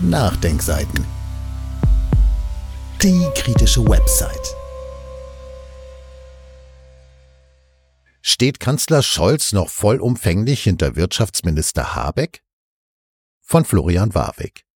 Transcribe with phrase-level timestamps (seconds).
[0.00, 1.04] Nachdenkseiten.
[3.02, 4.54] Die kritische Website.
[8.22, 12.44] Steht Kanzler Scholz noch vollumfänglich hinter Wirtschaftsminister Habeck?
[13.40, 14.67] Von Florian Warwick.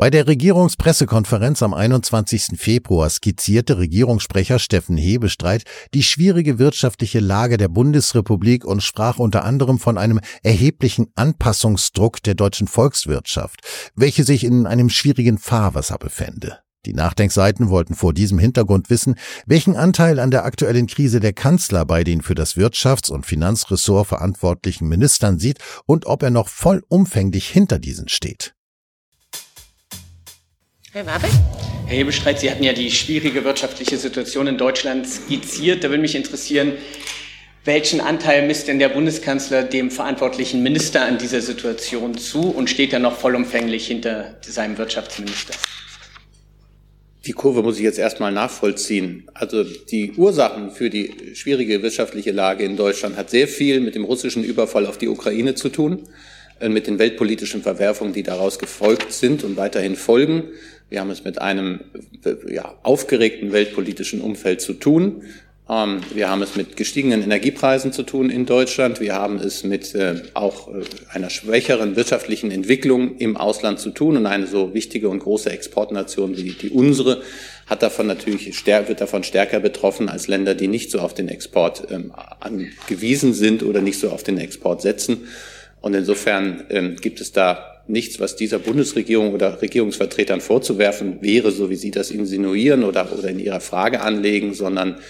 [0.00, 2.50] Bei der Regierungspressekonferenz am 21.
[2.56, 9.80] Februar skizzierte Regierungssprecher Steffen Hebestreit die schwierige wirtschaftliche Lage der Bundesrepublik und sprach unter anderem
[9.80, 13.62] von einem erheblichen Anpassungsdruck der deutschen Volkswirtschaft,
[13.96, 16.60] welche sich in einem schwierigen Fahrwasser befände.
[16.86, 21.84] Die Nachdenkseiten wollten vor diesem Hintergrund wissen, welchen Anteil an der aktuellen Krise der Kanzler
[21.84, 27.48] bei den für das Wirtschafts- und Finanzressort verantwortlichen Ministern sieht und ob er noch vollumfänglich
[27.48, 28.54] hinter diesen steht.
[30.92, 31.30] Herr Warbeck?
[31.86, 35.84] Herr Hebestreit, Sie hatten ja die schwierige wirtschaftliche Situation in Deutschland skizziert.
[35.84, 36.72] Da würde mich interessieren,
[37.66, 42.94] welchen Anteil misst denn der Bundeskanzler dem verantwortlichen Minister an dieser Situation zu und steht
[42.94, 45.52] er noch vollumfänglich hinter seinem Wirtschaftsminister?
[47.26, 49.28] Die Kurve muss ich jetzt erstmal nachvollziehen.
[49.34, 54.04] Also die Ursachen für die schwierige wirtschaftliche Lage in Deutschland hat sehr viel mit dem
[54.04, 56.08] russischen Überfall auf die Ukraine zu tun,
[56.60, 60.44] äh, mit den weltpolitischen Verwerfungen, die daraus gefolgt sind und weiterhin folgen.
[60.90, 61.80] Wir haben es mit einem
[62.48, 65.22] ja, aufgeregten weltpolitischen Umfeld zu tun.
[65.68, 69.00] Ähm, wir haben es mit gestiegenen Energiepreisen zu tun in Deutschland.
[69.00, 74.16] Wir haben es mit äh, auch äh, einer schwächeren wirtschaftlichen Entwicklung im Ausland zu tun.
[74.16, 77.22] Und eine so wichtige und große Exportnation wie die unsere
[77.66, 81.86] hat davon natürlich wird davon stärker betroffen als Länder, die nicht so auf den Export
[81.90, 85.28] ähm, angewiesen sind oder nicht so auf den Export setzen.
[85.82, 91.70] Und insofern ähm, gibt es da nichts, was dieser Bundesregierung oder Regierungsvertretern vorzuwerfen wäre, so
[91.70, 95.00] wie Sie das insinuieren oder, oder in Ihrer Frage anlegen, sondern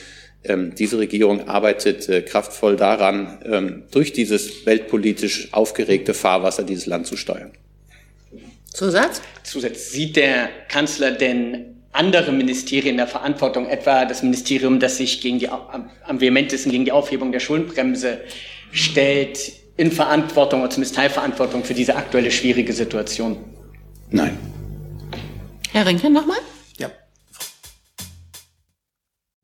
[0.44, 7.06] ähm, diese Regierung arbeitet äh, kraftvoll daran, ähm, durch dieses weltpolitisch aufgeregte Fahrwasser dieses Land
[7.06, 7.50] zu steuern.
[8.72, 9.20] Zusatz?
[9.42, 9.90] Zusatz.
[9.90, 15.40] Sieht der Kanzler denn andere Ministerien in der Verantwortung, etwa das Ministerium, das sich gegen
[15.40, 18.20] die, am, am vehementesten gegen die Aufhebung der Schuldenbremse
[18.70, 23.38] stellt, in Verantwortung oder zumindest Teilverantwortung für diese aktuelle schwierige Situation?
[24.10, 24.36] Nein.
[25.70, 26.38] Herr Rinke nochmal?
[26.78, 26.90] Ja.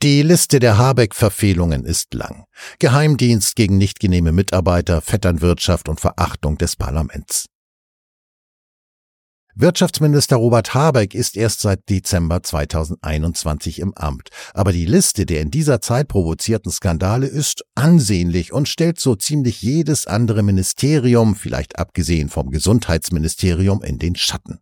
[0.03, 2.44] Die Liste der Habeck-Verfehlungen ist lang.
[2.81, 7.47] Geheimdienst gegen nicht genehme Mitarbeiter, Vetternwirtschaft und Verachtung des Parlaments.
[9.56, 15.53] Wirtschaftsminister Robert Habeck ist erst seit Dezember 2021 im Amt, aber die Liste der in
[15.53, 22.31] dieser Zeit provozierten Skandale ist ansehnlich und stellt so ziemlich jedes andere Ministerium, vielleicht abgesehen
[22.31, 24.59] vom Gesundheitsministerium, in den Schatten.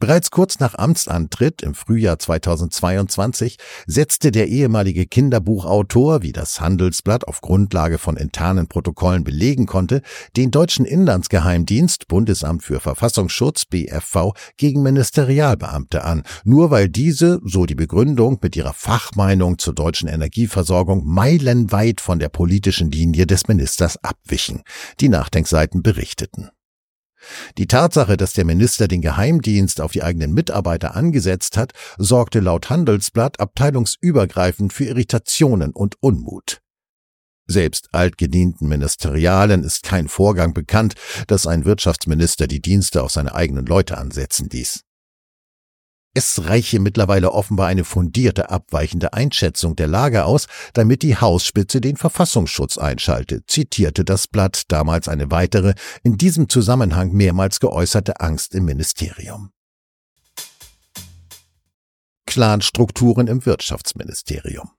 [0.00, 3.56] Bereits kurz nach Amtsantritt im Frühjahr 2022
[3.88, 10.02] setzte der ehemalige Kinderbuchautor, wie das Handelsblatt auf Grundlage von internen Protokollen belegen konnte,
[10.36, 17.74] den deutschen Inlandsgeheimdienst Bundesamt für Verfassungsschutz BFV gegen Ministerialbeamte an, nur weil diese, so die
[17.74, 24.62] Begründung, mit ihrer Fachmeinung zur deutschen Energieversorgung meilenweit von der politischen Linie des Ministers abwichen,
[25.00, 26.50] die Nachdenkseiten berichteten.
[27.58, 32.70] Die Tatsache, dass der Minister den Geheimdienst auf die eigenen Mitarbeiter angesetzt hat, sorgte laut
[32.70, 36.60] Handelsblatt abteilungsübergreifend für Irritationen und Unmut.
[37.46, 40.94] Selbst altgedienten Ministerialen ist kein Vorgang bekannt,
[41.28, 44.84] dass ein Wirtschaftsminister die Dienste auf seine eigenen Leute ansetzen ließ.
[46.18, 51.96] Es reiche mittlerweile offenbar eine fundierte abweichende Einschätzung der Lage aus, damit die Hausspitze den
[51.96, 58.64] Verfassungsschutz einschalte, zitierte das Blatt damals eine weitere, in diesem Zusammenhang mehrmals geäußerte Angst im
[58.64, 59.52] Ministerium.
[62.26, 64.72] Clanstrukturen im Wirtschaftsministerium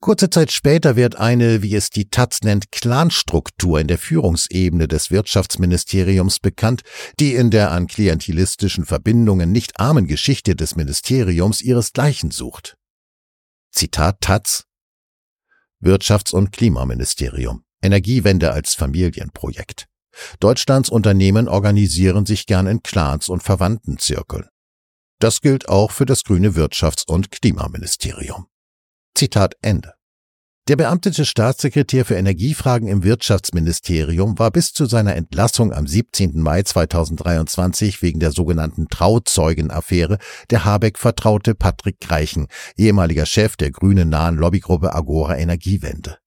[0.00, 5.10] Kurze Zeit später wird eine, wie es die Taz nennt, Clanstruktur in der Führungsebene des
[5.10, 6.82] Wirtschaftsministeriums bekannt,
[7.18, 12.76] die in der an klientelistischen Verbindungen nicht armen Geschichte des Ministeriums ihresgleichen sucht.
[13.72, 14.64] Zitat Taz
[15.82, 19.86] Wirtschafts- und Klimaministerium Energiewende als Familienprojekt.
[20.40, 24.48] Deutschlands Unternehmen organisieren sich gern in Clans und Verwandtenzirkeln.
[25.20, 28.46] Das gilt auch für das grüne Wirtschafts- und Klimaministerium.
[29.18, 29.94] Zitat Ende.
[30.68, 36.40] Der beamtete Staatssekretär für Energiefragen im Wirtschaftsministerium war bis zu seiner Entlassung am 17.
[36.40, 40.18] Mai 2023 wegen der sogenannten Trauzeugenaffäre
[40.50, 46.18] der Habeck vertraute Patrick Greichen, ehemaliger Chef der grünen nahen Lobbygruppe Agora Energiewende.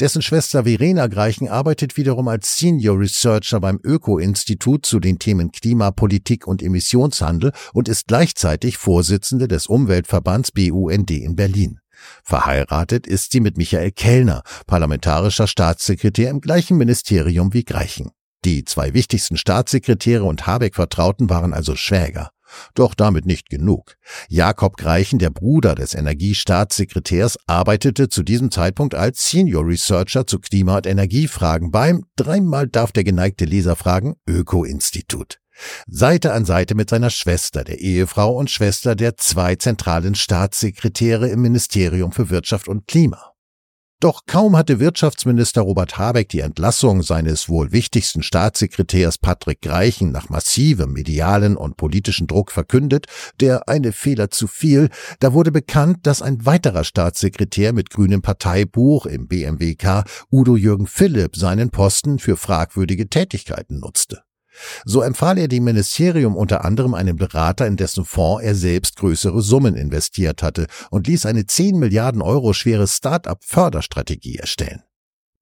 [0.00, 6.48] Dessen Schwester Verena Greichen arbeitet wiederum als Senior Researcher beim Öko-Institut zu den Themen Klimapolitik
[6.48, 11.78] und Emissionshandel und ist gleichzeitig Vorsitzende des Umweltverbands BUND in Berlin.
[12.24, 18.10] Verheiratet ist sie mit Michael Kellner, parlamentarischer Staatssekretär im gleichen Ministerium wie Greichen.
[18.44, 22.30] Die zwei wichtigsten Staatssekretäre und Habeck-Vertrauten waren also Schwäger.
[22.74, 23.96] Doch damit nicht genug.
[24.28, 30.78] Jakob Greichen, der Bruder des Energiestaatssekretärs, arbeitete zu diesem Zeitpunkt als Senior Researcher zu Klima-
[30.78, 35.39] und Energiefragen beim, dreimal darf der geneigte Leser fragen, Öko-Institut.
[35.86, 41.42] Seite an Seite mit seiner Schwester, der Ehefrau und Schwester der zwei zentralen Staatssekretäre im
[41.42, 43.30] Ministerium für Wirtschaft und Klima.
[44.00, 50.30] Doch kaum hatte Wirtschaftsminister Robert Habeck die Entlassung seines wohl wichtigsten Staatssekretärs Patrick Greichen nach
[50.30, 53.08] massivem medialen und politischen Druck verkündet,
[53.40, 59.04] der eine Fehler zu viel, da wurde bekannt, dass ein weiterer Staatssekretär mit grünem Parteibuch
[59.04, 64.22] im BMWK, Udo Jürgen Philipp, seinen Posten für fragwürdige Tätigkeiten nutzte.
[64.84, 69.42] So empfahl er dem Ministerium unter anderem einen Berater, in dessen Fonds er selbst größere
[69.42, 74.82] Summen investiert hatte und ließ eine 10 Milliarden Euro schwere Start-up-Förderstrategie erstellen.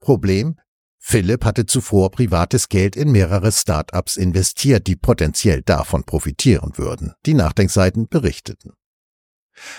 [0.00, 0.56] Problem?
[1.00, 7.15] Philipp hatte zuvor privates Geld in mehrere Start-ups investiert, die potenziell davon profitieren würden.
[7.25, 8.73] Die Nachdenkseiten berichteten.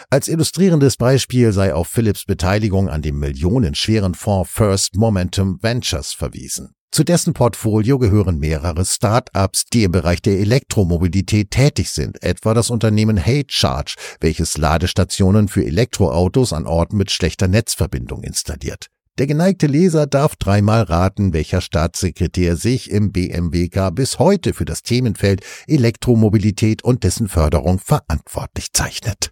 [0.10, 6.74] Als illustrierendes Beispiel sei auf Philipps Beteiligung an dem millionenschweren Fonds First Momentum Ventures verwiesen.
[6.92, 12.72] Zu dessen Portfolio gehören mehrere Start-ups, die im Bereich der Elektromobilität tätig sind, etwa das
[12.72, 18.88] Unternehmen HeyCharge, welches Ladestationen für Elektroautos an Orten mit schlechter Netzverbindung installiert.
[19.20, 24.82] Der geneigte Leser darf dreimal raten, welcher Staatssekretär sich im BMWK bis heute für das
[24.82, 29.32] Themenfeld Elektromobilität und dessen Förderung verantwortlich zeichnet.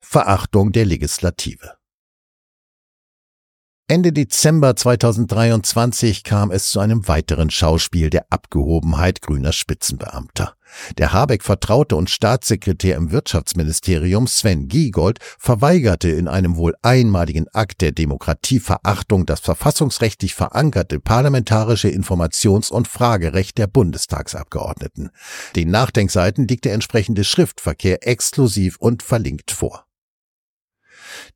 [0.00, 1.79] Verachtung der Legislative
[3.90, 10.54] Ende Dezember 2023 kam es zu einem weiteren Schauspiel der Abgehobenheit grüner Spitzenbeamter.
[10.98, 17.90] Der Habeck-Vertraute und Staatssekretär im Wirtschaftsministerium Sven Giegold verweigerte in einem wohl einmaligen Akt der
[17.90, 25.10] Demokratieverachtung das verfassungsrechtlich verankerte parlamentarische Informations- und Fragerecht der Bundestagsabgeordneten.
[25.56, 29.89] Den Nachdenkseiten liegt der entsprechende Schriftverkehr exklusiv und verlinkt vor.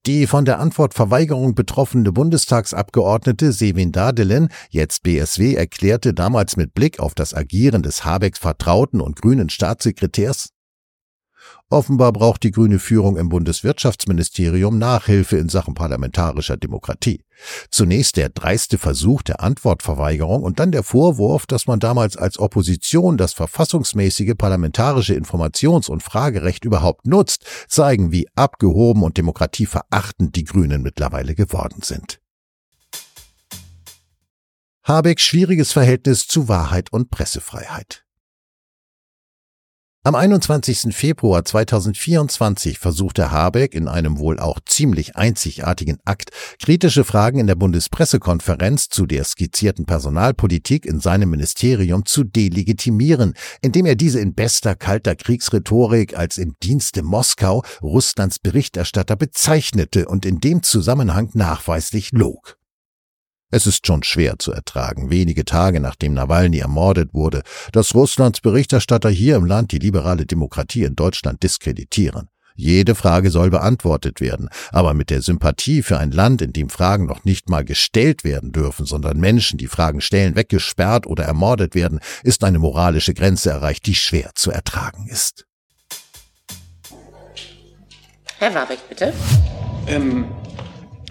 [0.06, 7.14] Die von der Antwortverweigerung betroffene Bundestagsabgeordnete Sevin Dadelen, jetzt BSW, erklärte damals mit Blick auf
[7.14, 10.50] das Agieren des Habecks Vertrauten und grünen Staatssekretärs,
[11.74, 17.24] Offenbar braucht die grüne Führung im Bundeswirtschaftsministerium Nachhilfe in Sachen parlamentarischer Demokratie.
[17.68, 23.16] Zunächst der dreiste Versuch der Antwortverweigerung und dann der Vorwurf, dass man damals als Opposition
[23.16, 30.80] das verfassungsmäßige parlamentarische Informations- und Fragerecht überhaupt nutzt, zeigen, wie abgehoben und demokratieverachtend die Grünen
[30.80, 32.20] mittlerweile geworden sind.
[34.84, 38.04] Habecks schwieriges Verhältnis zu Wahrheit und Pressefreiheit.
[40.06, 40.94] Am 21.
[40.94, 46.28] Februar 2024 versuchte Habeck in einem wohl auch ziemlich einzigartigen Akt
[46.60, 53.86] kritische Fragen in der Bundespressekonferenz zu der skizzierten Personalpolitik in seinem Ministerium zu delegitimieren, indem
[53.86, 60.38] er diese in bester kalter Kriegsrhetorik als im Dienste Moskau Russlands Berichterstatter bezeichnete und in
[60.38, 62.58] dem Zusammenhang nachweislich log.
[63.54, 69.10] Es ist schon schwer zu ertragen, wenige Tage nachdem Nawalny ermordet wurde, dass Russlands Berichterstatter
[69.10, 72.26] hier im Land die liberale Demokratie in Deutschland diskreditieren.
[72.56, 77.06] Jede Frage soll beantwortet werden, aber mit der Sympathie für ein Land, in dem Fragen
[77.06, 82.00] noch nicht mal gestellt werden dürfen, sondern Menschen, die Fragen stellen, weggesperrt oder ermordet werden,
[82.24, 85.46] ist eine moralische Grenze erreicht, die schwer zu ertragen ist.
[88.38, 89.12] Herr Warwick, bitte.
[89.86, 90.26] Ähm,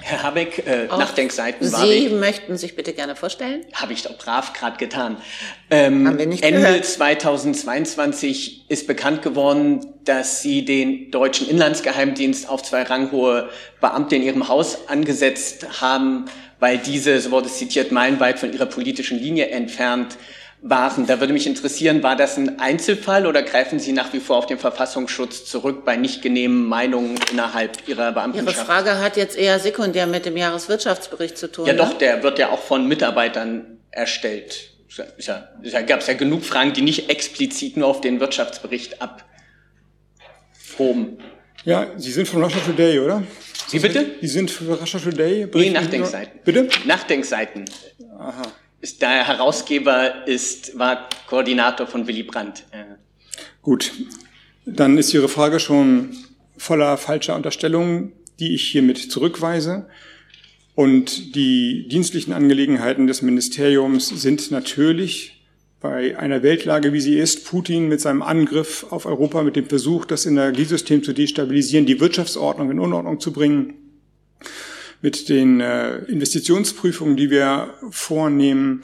[0.05, 1.65] Herr Habeck, äh, Nachdenkseiten.
[1.65, 2.11] Sie Warwick.
[2.11, 3.65] möchten sich bitte gerne vorstellen?
[3.73, 5.15] Habe ich doch brav gerade getan.
[5.69, 6.85] Ähm, Haben wir nicht Ende gehört.
[6.85, 14.49] 2022 ist bekannt geworden, dass Sie den deutschen Inlandsgeheimdienst auf zwei ranghohe Beamte in Ihrem
[14.49, 16.25] Haus angesetzt haben,
[16.59, 20.17] weil diese, so wurde es zitiert, meilenweit von ihrer politischen Linie entfernt
[20.63, 21.05] waren.
[21.05, 24.45] Da würde mich interessieren, war das ein Einzelfall oder greifen Sie nach wie vor auf
[24.45, 28.57] den Verfassungsschutz zurück bei nicht genehmen Meinungen innerhalb Ihrer Beamtenschaft?
[28.57, 31.67] Ihre Frage hat jetzt eher sekundär mit dem Jahreswirtschaftsbericht zu tun.
[31.67, 31.95] Ja, doch, ne?
[31.99, 34.69] der wird ja auch von Mitarbeitern erstellt.
[35.17, 38.97] Ist ja, ja, gab es ja genug Fragen, die nicht explizit nur auf den Wirtschaftsbericht
[39.01, 41.17] abhoben.
[41.65, 43.23] Ja, Sie sind von Russia Today, oder?
[43.67, 44.05] Sie bitte?
[44.21, 45.47] Sie sind von Russia Today?
[45.53, 46.39] Nee, Nachdenkseiten.
[46.43, 46.69] Bitte?
[46.85, 47.65] Nachdenkseiten.
[48.19, 48.43] Aha
[49.01, 52.65] der Herausgeber ist, war Koordinator von Willy Brandt.
[53.61, 53.91] Gut,
[54.65, 56.15] dann ist Ihre Frage schon
[56.57, 59.87] voller falscher Unterstellungen, die ich hiermit zurückweise.
[60.75, 65.43] Und die dienstlichen Angelegenheiten des Ministeriums sind natürlich
[65.79, 70.05] bei einer Weltlage, wie sie ist, Putin mit seinem Angriff auf Europa, mit dem Versuch,
[70.05, 73.82] das Energiesystem zu destabilisieren, die Wirtschaftsordnung in Unordnung zu bringen,
[75.03, 78.81] mit den äh, Investitionsprüfungen, die wir vornehmen,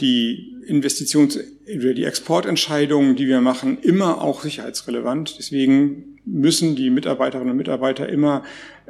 [0.00, 5.36] die Investitions- oder die Exportentscheidungen, die wir machen, immer auch sicherheitsrelevant.
[5.38, 8.42] Deswegen müssen die Mitarbeiterinnen und Mitarbeiter immer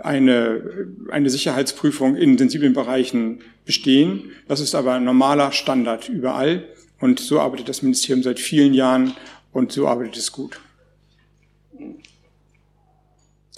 [0.02, 4.30] eine, eine Sicherheitsprüfung in sensiblen Bereichen bestehen.
[4.48, 6.64] Das ist aber ein normaler Standard überall.
[6.98, 9.12] Und so arbeitet das Ministerium seit vielen Jahren
[9.52, 10.60] und so arbeitet es gut.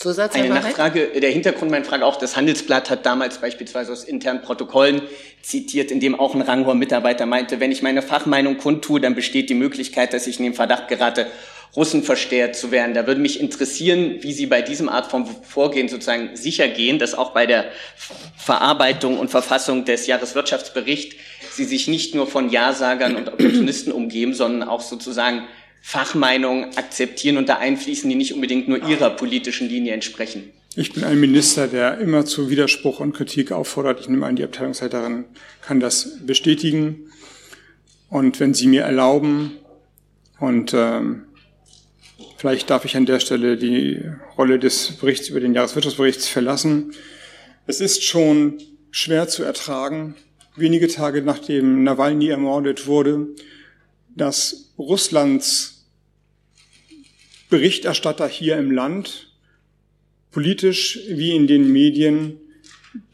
[0.04, 5.02] Eine Nachfrage, der Hintergrund meiner Frage auch, das Handelsblatt hat damals beispielsweise aus internen Protokollen
[5.42, 9.48] zitiert, in dem auch ein ranghoher Mitarbeiter meinte, wenn ich meine Fachmeinung kundtue, dann besteht
[9.48, 11.26] die Möglichkeit, dass ich in den Verdacht gerate,
[11.74, 12.92] Russenversteher zu werden.
[12.92, 17.14] Da würde mich interessieren, wie Sie bei diesem Art von Vorgehen sozusagen sicher gehen, dass
[17.14, 17.66] auch bei der
[18.36, 21.16] Verarbeitung und Verfassung des Jahreswirtschaftsberichts
[21.50, 25.44] Sie sich nicht nur von Ja-Sagern und Opportunisten umgeben, sondern auch sozusagen
[25.82, 30.50] Fachmeinungen akzeptieren und da einfließen, die nicht unbedingt nur ihrer politischen Linie entsprechen.
[30.74, 34.00] Ich bin ein Minister, der immer zu Widerspruch und Kritik auffordert.
[34.00, 35.24] Ich nehme an, die Abteilungsleiterin
[35.60, 37.10] kann das bestätigen.
[38.08, 39.58] Und wenn Sie mir erlauben,
[40.38, 41.24] und ähm,
[42.36, 44.02] vielleicht darf ich an der Stelle die
[44.36, 46.92] Rolle des Berichts über den Jahreswirtschaftsbericht verlassen.
[47.66, 48.58] Es ist schon
[48.90, 50.14] schwer zu ertragen,
[50.56, 53.28] wenige Tage nachdem Nawalny ermordet wurde,
[54.16, 55.71] dass Russlands
[57.52, 59.28] Berichterstatter hier im Land
[60.30, 62.40] politisch wie in den Medien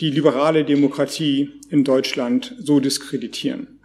[0.01, 3.81] die liberale Demokratie in Deutschland so diskreditieren.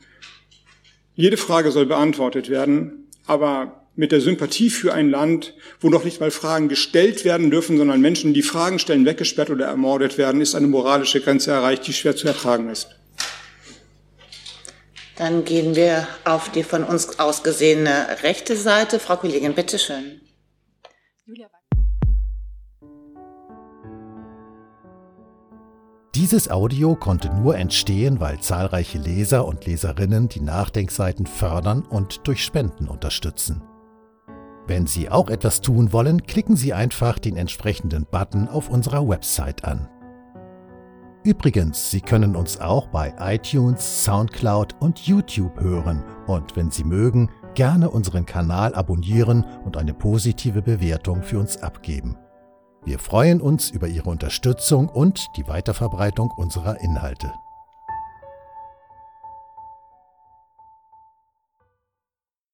[1.16, 6.20] Jede Frage soll beantwortet werden, aber mit der Sympathie für ein Land, wo noch nicht
[6.20, 10.54] mal Fragen gestellt werden dürfen, sondern Menschen, die Fragen stellen, weggesperrt oder ermordet werden, ist
[10.54, 12.90] eine moralische Grenze erreicht, die schwer zu ertragen ist.
[15.16, 19.00] Dann gehen wir auf die von uns ausgesehene rechte Seite.
[19.00, 20.22] Frau Kollegin, bitteschön.
[26.15, 32.44] Dieses Audio konnte nur entstehen, weil zahlreiche Leser und Leserinnen die Nachdenkseiten fördern und durch
[32.44, 33.63] Spenden unterstützen.
[34.68, 39.63] Wenn Sie auch etwas tun wollen, klicken Sie einfach den entsprechenden Button auf unserer Website
[39.63, 39.89] an.
[41.24, 47.30] Übrigens, Sie können uns auch bei iTunes, SoundCloud und YouTube hören und wenn Sie mögen,
[47.56, 52.18] gerne unseren Kanal abonnieren und eine positive Bewertung für uns abgeben.
[52.86, 57.32] Wir freuen uns über Ihre Unterstützung und die Weiterverbreitung unserer Inhalte.